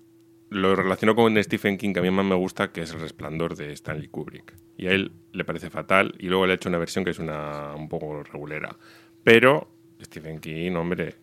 [0.50, 3.54] lo relaciono con Stephen King, que a mí más me gusta, que es El Resplandor
[3.54, 4.54] de Stanley Kubrick.
[4.76, 7.18] Y a él le parece fatal, y luego le ha hecho una versión que es
[7.18, 8.76] una un poco regulera.
[9.24, 9.68] Pero
[10.02, 11.14] Stephen King, hombre,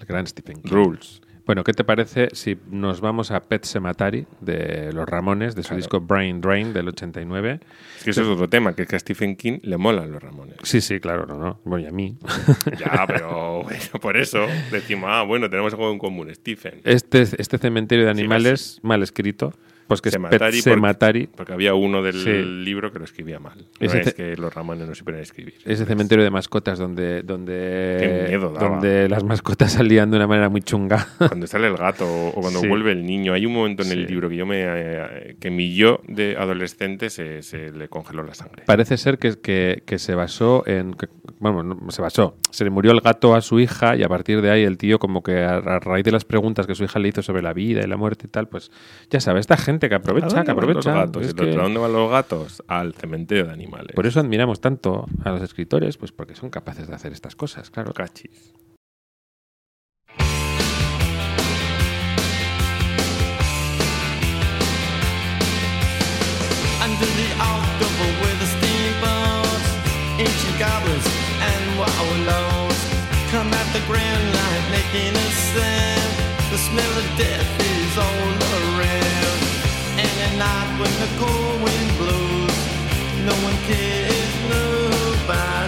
[0.00, 0.70] El gran Stephen King.
[0.70, 1.20] rules.
[1.46, 5.68] Bueno, ¿qué te parece si nos vamos a Pet Sematary de Los Ramones, de su
[5.68, 5.76] Claro.
[5.76, 7.60] disco Brain Drain del 89?
[7.98, 10.20] Es que eso es otro tema, que es que a Stephen King le molan los
[10.20, 10.56] Ramones.
[10.64, 11.60] Sí, sí, claro, no, no.
[11.64, 12.16] Bueno, y a mí.
[12.80, 16.80] Ya, pero bueno, por eso decimos, ah, bueno, tenemos algo en común, Stephen.
[16.82, 19.52] Este, este cementerio de animales mal escrito,
[19.86, 22.30] pues que es Sematary Pet porque- había uno del Sí.
[22.64, 23.66] libro que lo escribía mal.
[23.80, 25.54] No es que los Ramones no supieran escribir.
[25.64, 30.62] Ese cementerio de mascotas donde, donde, miedo donde las mascotas salían de una manera muy
[30.62, 31.06] chunga.
[31.18, 32.68] Cuando sale el gato o cuando Sí.
[32.68, 33.32] vuelve el niño.
[33.32, 37.10] Hay un momento en el libro que yo me eh, que mi yo de adolescente
[37.10, 38.62] se, se le congeló la sangre.
[38.66, 40.94] Parece ser que, que, que se basó en.
[40.94, 41.08] que-
[41.38, 42.36] bueno, no, se basó.
[42.50, 44.98] Se le murió el gato a su hija y a partir de ahí el tío,
[44.98, 47.52] como que a, a raíz de las preguntas que su hija le hizo sobre la
[47.52, 48.70] vida y la muerte y tal, pues
[49.10, 50.74] ya sabes, esta gente que ¿A aprovecha, que van aprovecha.
[50.90, 51.22] los gatos?
[51.24, 52.62] es ¿Y que- ¿A dónde van los gatos?
[52.68, 53.94] Al cementerio de animales.
[53.94, 57.70] por eso admiramos tanto a los escritores, pues porque son capaces de hacer estas cosas,
[57.70, 57.92] claro.
[57.92, 58.52] Cachis.
[66.84, 69.68] Under the October with the steamboats,
[70.22, 71.06] ancient goblins
[71.50, 72.78] and wallows
[73.32, 75.95] come at the grand light making a sound.
[81.00, 82.56] The cold wind blows,
[83.28, 85.65] no one cares, nobody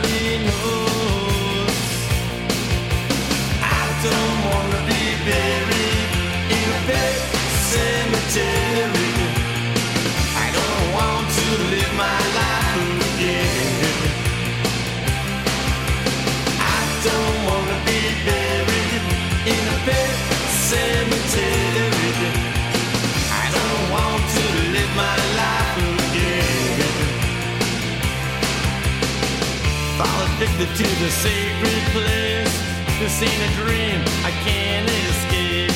[30.38, 32.54] addicted to the sacred place.
[33.00, 35.74] This ain't a dream, I can't escape.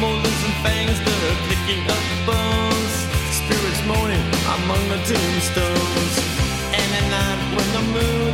[0.00, 2.92] Molars and fangs that are picking up bones.
[3.32, 4.20] Spirits moaning
[4.52, 6.14] among the tombstones.
[6.76, 8.31] And at night when the moon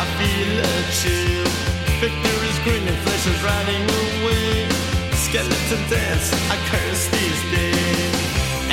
[0.00, 1.50] I feel a chill.
[1.98, 4.68] Victor is grinning, flesh is running away.
[5.26, 8.14] Skeleton dance, I curse these days.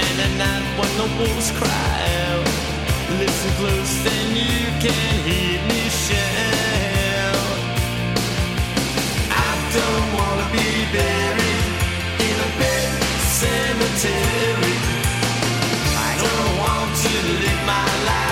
[0.03, 1.97] And at night when the wolves cry
[2.30, 2.47] out,
[3.17, 7.49] listen close, then you can hear me shout.
[9.34, 11.65] I don't wanna be buried
[12.28, 12.91] in a bed
[13.41, 14.78] cemetery.
[16.07, 18.24] I don't want to live my life.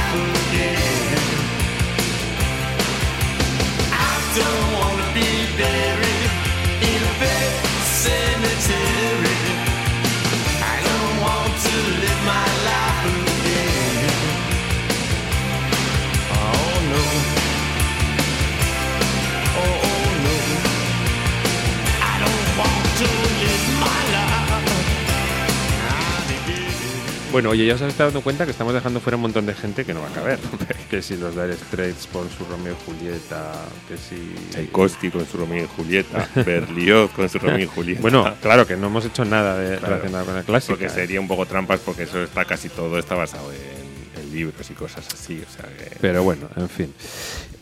[27.32, 29.86] Bueno, oye, ya os habéis dado cuenta que estamos dejando fuera un montón de gente
[29.86, 30.40] que no va a caber.
[30.96, 33.52] que si los Dire Straits por su Romeo y Julieta,
[33.88, 34.34] que si...
[34.52, 38.02] Tchaikovsky con su Romeo y Julieta, Berlioz con su Romeo y Julieta.
[38.02, 39.96] Bueno, claro que no hemos hecho nada de, Claro.
[39.96, 40.74] relacionado con la clásica.
[40.74, 44.70] Porque sería un poco trampas porque eso está casi todo está basado en, en libros
[44.70, 45.42] y cosas así.
[45.42, 46.94] O sea que- Pero bueno, en fin.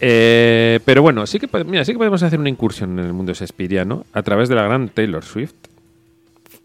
[0.01, 3.34] Eh, pero bueno, sí que, mira, sí que podemos hacer una incursión en el mundo
[3.34, 5.53] shakespeariano a través de la gran Taylor Swift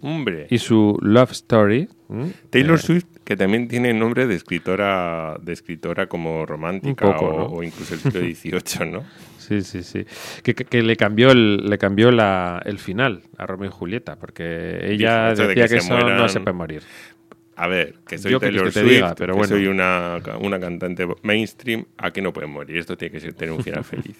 [0.01, 0.47] Hombre.
[0.51, 1.89] y su Love Story.
[2.51, 7.37] Taylor Eh, Swift, que también tiene nombre de escritora, de escritora como romántica poco, o,
[7.37, 7.45] ¿no?
[7.47, 8.21] o incluso el siglo
[8.61, 9.05] XVIII, ¿no?
[9.47, 10.05] Sí, sí, sí.
[10.43, 14.17] Que, que- que le cambió, el, le cambió la, el final a Romeo y Julieta,
[14.17, 16.83] porque ella de decía que eso no se puede morir.
[17.55, 19.55] A ver, que soy Yo Taylor que te Swift, diga, pero que bueno.
[19.55, 22.77] soy una, una cantante mainstream, aquí no pueden morir.
[22.77, 24.17] Esto tiene que ser, tener un final feliz.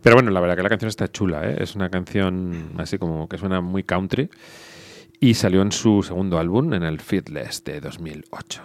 [0.00, 1.56] Pero bueno, la verdad que la canción está chula, ¿eh?
[1.60, 4.30] Es una canción así como que suena muy country.
[5.24, 8.62] Y salió en su segundo álbum, en el Fearless de 2008.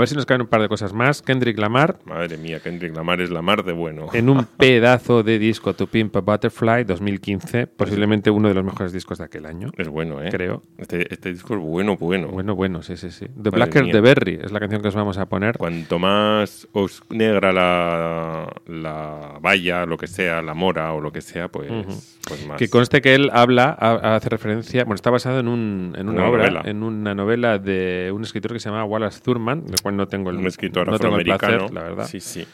[0.00, 1.22] Ver si nos caen un par de cosas más.
[1.22, 4.06] Kendrick Lamar, Madre mía, Kendrick Lamar es la mar de bueno.
[4.12, 8.92] en un pedazo de disco To Pimp a Butterfly 2015, posiblemente uno de los mejores
[8.92, 9.70] discos de aquel año.
[9.76, 10.28] Es bueno, ¿eh?
[10.30, 10.62] Creo.
[10.78, 12.28] Este, este disco es bueno, bueno.
[12.28, 13.26] Bueno, bueno, sí, sí, sí.
[13.40, 15.56] The Blacker the Berry es la canción que os vamos a poner.
[15.58, 21.20] Cuanto más os negra la, la valla, lo que sea, la mora o lo que
[21.20, 21.92] sea, pues, Ujú.
[22.26, 22.58] pues más.
[22.58, 26.20] Que conste que él habla, ha- hace referencia, bueno, está basado en, un, en una,
[26.22, 26.62] Una obra, novela.
[26.64, 30.30] en una novela de un escritor que se llama Wallace Thurman, del cual no tengo
[30.30, 31.58] el, un escritor no tengo el afroamericano.
[31.68, 32.06] placer, la verdad.
[32.06, 32.46] Sí, sí.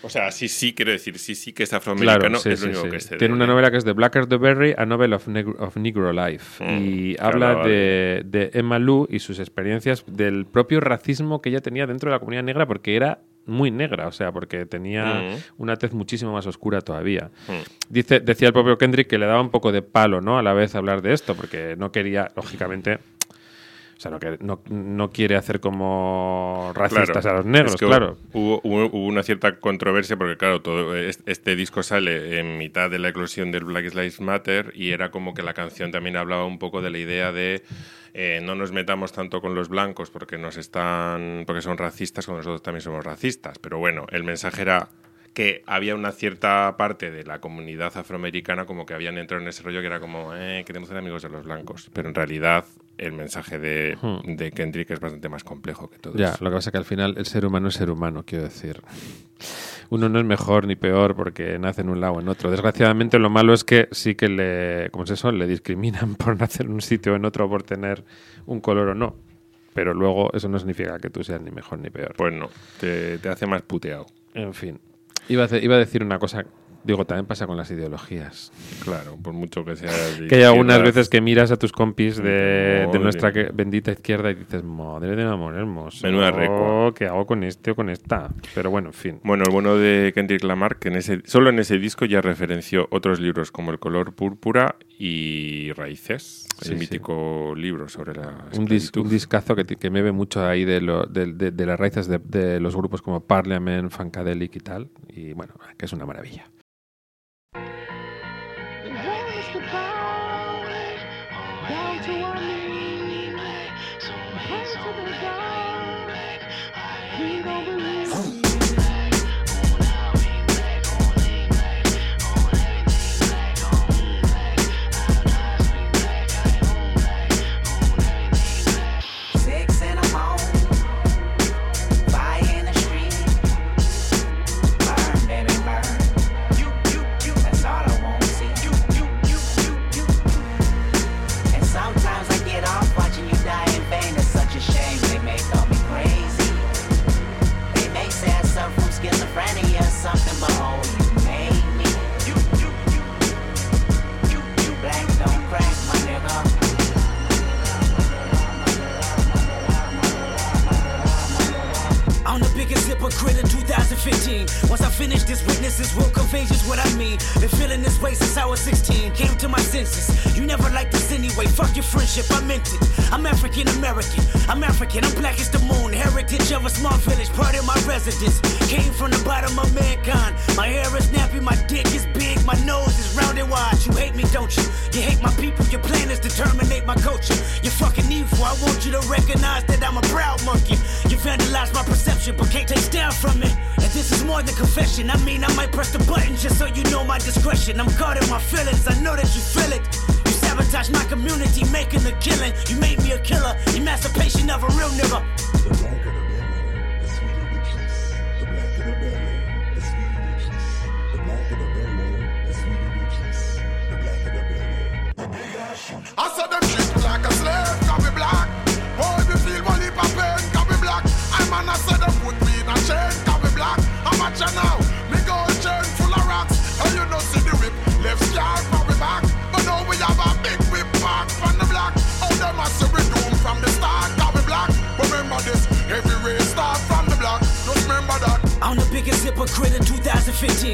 [0.00, 2.68] O sea, sí, sí, quiero decir, sí, sí que es afroamericano, Claro, sí, es lo
[2.68, 2.90] único sí.
[2.90, 3.16] que sé.
[3.16, 6.12] Tiene una novela que es The Blacker the Berry, a novel of, Neg- of Negro
[6.12, 6.64] Life.
[6.64, 11.60] Mm, y habla de, de Emma Lou y sus experiencias del propio racismo que ella
[11.60, 15.36] tenía dentro de la comunidad negra porque era muy negra, o sea, porque tenía Mm.
[15.56, 17.32] una tez muchísimo más oscura todavía.
[17.48, 17.52] Mm.
[17.88, 20.38] Dice, decía el propio Kendrick que le daba un poco de palo, ¿no?
[20.38, 23.00] A la vez hablar de esto, porque no quería, lógicamente,
[23.98, 27.86] o sea, no, no, no quiere hacer como racistas Claro, a los negros, es que
[27.86, 28.16] claro.
[28.32, 32.90] Hubo, hubo- hubo una cierta controversia porque, claro, todo es- este disco sale en mitad
[32.90, 36.44] de la eclosión del Black Lives Matter y era como que la canción también hablaba
[36.44, 37.62] un poco de la idea de
[38.14, 42.38] eh, no nos metamos tanto con los blancos porque nos están porque son racistas cuando
[42.38, 43.58] nosotros también somos racistas.
[43.58, 44.88] Pero bueno, el mensaje era
[45.34, 49.62] que había una cierta parte de la comunidad afroamericana como que habían entrado en ese
[49.62, 51.90] rollo que era como, eh, queremos ser amigos de los blancos.
[51.92, 52.64] Pero en realidad
[52.98, 54.34] el mensaje de, Hmm.
[54.36, 56.44] de Kendrick es bastante más complejo que todo Ya, eso.
[56.44, 58.82] lo que pasa es que al final el ser humano es ser humano, quiero decir.
[59.90, 62.50] Uno no es mejor ni peor porque nace en un lado o en otro.
[62.50, 65.32] Desgraciadamente lo malo es que sí que le, ¿cómo es eso?
[65.32, 68.04] Le discriminan por nacer en un sitio o en otro por tener
[68.46, 69.16] un color o no.
[69.74, 72.14] Pero luego eso no significa que tú seas ni mejor ni peor.
[72.16, 74.06] Pues no, te, te hace más puteado.
[74.34, 74.78] En fin.
[75.28, 76.44] Iba a, iba a decir una cosa,
[76.84, 78.52] digo, también pasa con las ideologías.
[78.84, 79.90] Claro, por mucho que sea.
[80.28, 84.30] Que hay algunas veces que miras a tus compis de, de nuestra que- bendita izquierda
[84.30, 86.06] y dices, madre de amor hermoso.
[86.06, 86.92] Menuda recua.
[86.94, 88.30] ¿Qué hago con este o con esta?
[88.54, 89.20] Pero bueno, en fin.
[89.22, 92.86] Bueno, el bueno de Kendrick Lamar, que en ese, solo en ese disco ya referenció
[92.90, 96.80] otros libros como El color púrpura y Raíces, Sí, el sí.
[96.80, 100.80] mítico libro sobre la un, dis- un discazo que, que me ve mucho ahí de,
[100.80, 104.88] lo- de- de- de las raíces de los grupos como Parliament, Funkadelic y tal.
[105.08, 106.46] Y bueno, que es una maravilla.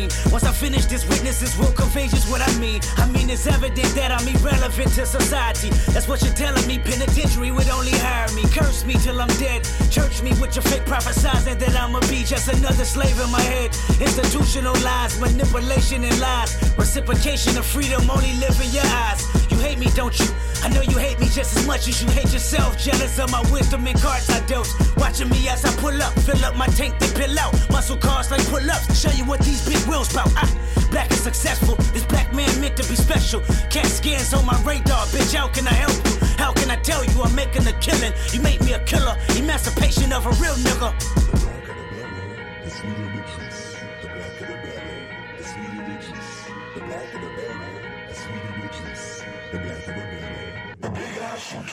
[0.09, 0.33] 2015.
[0.33, 2.81] Once I finish this, witnesses will contagious what I mean.
[2.97, 5.71] I mean, it's evident that I'm irrelevant to society.
[5.93, 6.79] That's what you're telling me.
[6.79, 8.43] Penitentiary would only hire me.
[8.51, 9.65] Curse me till I'm dead.
[9.91, 13.71] Church me with your fake prophesizing that I'ma be just another slave in my head.
[14.01, 16.53] Institutional lies, manipulation and lies.
[16.77, 19.44] Reciprocation of freedom only live in your eyes.
[19.55, 20.27] You hate me, don't you?
[20.63, 22.79] I know you hate me just as much as you hate yourself.
[22.79, 24.69] Jealous of my wisdom and cards I dealt.
[24.97, 27.53] Watching me as I pull up, fill up my tank, then pill out.
[27.71, 28.99] Muscle cars like pull ups.
[29.01, 30.33] Show you what these big wheels bout.
[30.37, 30.51] Ah,
[30.91, 31.77] black and successful.
[31.93, 33.41] This black man meant to be special.
[33.71, 35.35] Cat scans on my radar, bitch.
[35.35, 36.27] How can I help you?
[36.37, 38.13] How can I tell you I'm making a killing?
[38.33, 39.17] You made me a killer.
[39.37, 41.54] Emancipation of a real nigga.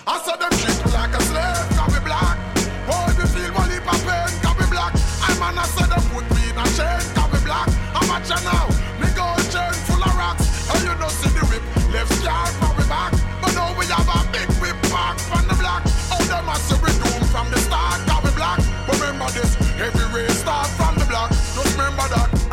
[0.05, 1.30] I saw them me like a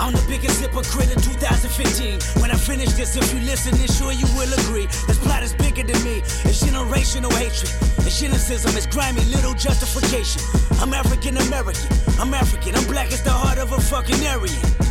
[0.09, 2.41] I'm the biggest hypocrite in 2015.
[2.41, 4.87] When I finish this, if you listen, then sure you will agree.
[5.07, 6.21] This plot is bigger than me.
[6.49, 7.71] It's generational hatred.
[8.07, 8.75] It's cynicism.
[8.75, 10.41] It's grimy, little justification.
[10.81, 11.93] I'm African American.
[12.19, 12.75] I'm African.
[12.75, 14.88] I'm black as the heart of a fucking Aryan.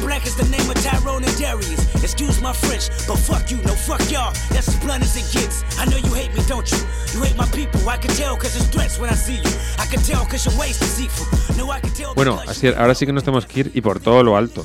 [0.00, 1.80] Black as the name of Tyrone and Darius.
[2.02, 4.32] Excuse my French, but fuck you, no fuck y'all.
[4.50, 5.62] That's as blunt as it gets.
[5.78, 6.78] I know you hate me, don't you?
[7.14, 7.80] You hate my people.
[7.88, 9.50] I can tell cause it's threats when I see you.
[9.78, 11.26] I can tell cause your ways deceitful.
[11.56, 12.14] No, I can tell.
[12.14, 14.64] Bueno, así, ahora sí que nos tenemos que ir y por todo lo alto.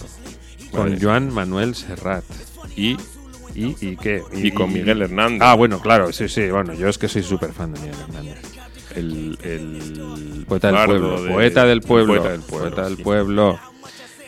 [0.72, 0.98] Con Vale.
[1.02, 2.24] Joan Manuel Serrat.
[2.76, 2.98] Y,
[3.56, 4.24] ¿Y, y qué?
[4.34, 5.42] y con Miguel Hernández.
[5.42, 6.50] Ah, bueno, claro, sí, sí.
[6.50, 8.38] Bueno, yo es que soy súper fan de Miguel Hernández.
[8.96, 11.22] El, el Poeta del pueblo.
[11.22, 12.14] de- poeta del pueblo.
[12.22, 12.64] Poeta del pueblo.
[12.64, 13.75] Poeta del sí.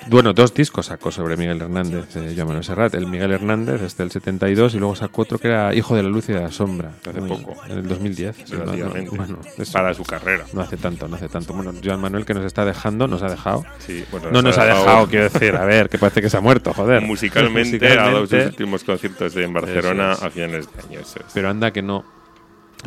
[0.09, 2.93] Bueno, dos discos sacó sobre Miguel Hernández, eh, Joan Manuel Serrat.
[2.95, 6.07] El Miguel Hernández, este del 72, y luego sacó otro que era Hijo de la
[6.09, 6.91] Luz y de la Sombra.
[7.05, 7.55] Hace Muy- poco.
[7.65, 8.35] En el 2010.
[8.45, 10.45] sí, no- no- bueno, es- Para su carrera.
[10.53, 11.53] No hace tanto, no hace tanto.
[11.53, 13.65] Bueno, Joan Manuel que nos está dejando, nos ha dejado.
[13.79, 16.37] Sí, bueno, no nos ha dejado- dejado, quiero decir, a ver, que parece que se
[16.37, 17.01] ha muerto, joder.
[17.01, 20.23] Musicalmente, ha dado sus Musicalmente, últimos conciertos en Barcelona es.
[20.23, 20.99] a finales de año.
[21.01, 21.15] es.
[21.33, 22.05] Pero anda que no.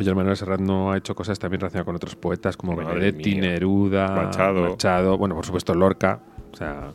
[0.03, 3.33] Joan Manuel Serrat no ha hecho cosas también relacionadas con otros poetas como Madre Benedetti,
[3.33, 3.41] mía.
[3.41, 4.69] Neruda, Machado.
[4.71, 6.21] Machado, bueno, por supuesto Lorca.
[6.53, 6.91] O sea,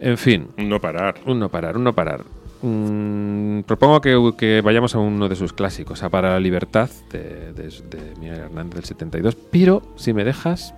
[0.00, 1.16] en fin, Un no parar.
[1.26, 2.22] un no parar, un no parar.
[2.62, 7.52] Mm, propongo que, que vayamos a uno de sus clásicos, a Para la Libertad, de,
[7.52, 9.36] de, de Miguel Hernández del 72.
[9.50, 10.74] Pero, si me dejas,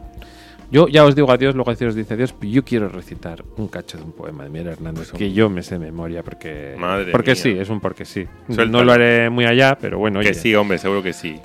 [0.71, 3.97] yo ya os digo adiós, luego os dice adiós, pero yo quiero recitar un cacho
[3.97, 7.31] de un poema de Miguel Hernández que yo me sé de memoria, porque, Madre porque
[7.31, 7.37] mía.
[7.43, 8.27] sí, es un porque sí.
[8.47, 8.71] Suéltalo.
[8.71, 11.37] No lo haré muy allá, pero bueno, Que oye, sí, hombre, seguro que sí.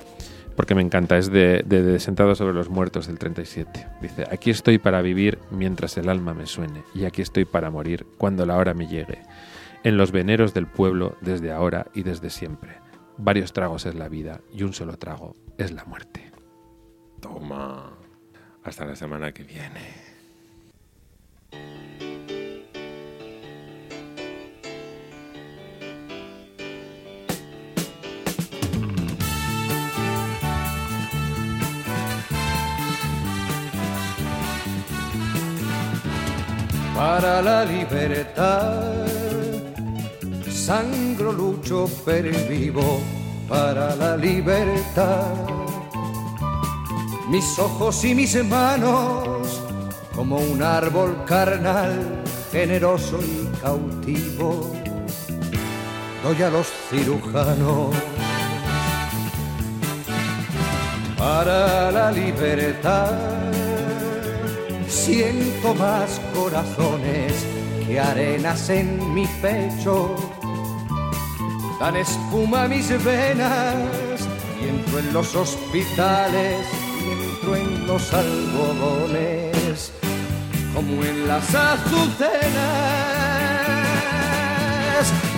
[0.56, 3.86] Porque me encanta, es de, de, Sentado sobre los Muertos del 37.
[4.00, 8.06] Dice, aquí estoy para vivir mientras el alma me suene, y aquí estoy para morir
[8.18, 9.22] cuando la hora me llegue.
[9.82, 12.78] En los veneros del pueblo desde ahora y desde siempre.
[13.16, 16.32] Varios tragos es la vida y un solo trago es la muerte.
[17.20, 17.92] Toma.
[18.64, 20.14] Hasta la semana que viene.
[36.94, 39.06] Para la libertad.
[40.48, 43.00] Sangro, lucho, pervivo
[43.48, 45.34] para la libertad.
[47.28, 49.62] Mis ojos y mis manos,
[50.14, 52.22] como un árbol carnal,
[52.52, 54.72] generoso y cautivo,
[56.22, 57.94] doy a los cirujanos
[61.18, 63.63] para la libertad.
[64.94, 67.32] Siento más corazones
[67.84, 70.14] que arenas en mi pecho.
[71.80, 73.74] Dan espuma mis venas
[74.60, 76.66] y entro en los hospitales
[77.02, 79.92] y entro en los algodones
[80.72, 82.44] como en las azucenas.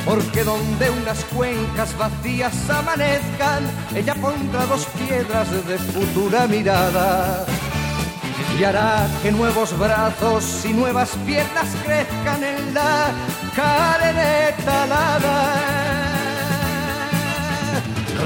[0.05, 7.47] Porque donde unas cuencas vacías amanezcan, ella pondrá dos piedras de futura mirada
[8.59, 13.09] y hará que nuevos brazos y nuevas piernas crezcan en la
[13.55, 15.77] carne talada.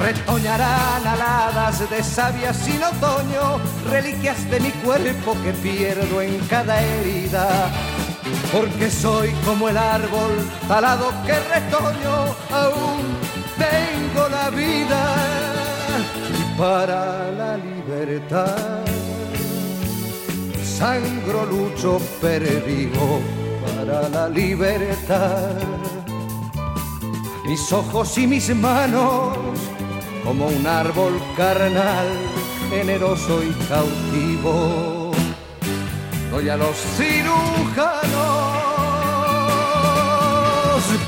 [0.04, 3.60] Retoñarán aladas de savia sin otoño,
[3.90, 7.70] reliquias de mi cuerpo que pierdo en cada herida.
[8.52, 13.02] Porque soy como el árbol talado que retoño, aún
[13.58, 15.14] tengo la vida
[16.38, 18.89] y para la libertad
[20.80, 23.20] sangro, lucho, pervivo
[23.62, 25.54] para la libertad.
[27.46, 29.36] Mis ojos y mis manos,
[30.24, 32.08] como un árbol carnal,
[32.70, 35.10] generoso y cautivo,
[36.30, 38.60] doy a los cirujanos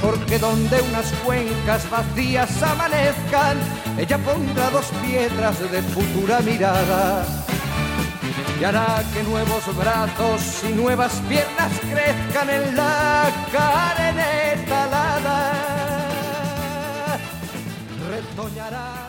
[0.03, 3.57] porque donde unas cuencas vacías amanezcan,
[3.99, 7.25] ella pondrá dos piedras de futura mirada
[8.61, 15.53] y hará que nuevos brazos y nuevas piernas crezcan en la carne talada.
[18.11, 19.02] Retoñará